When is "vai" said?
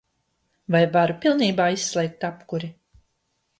0.75-0.81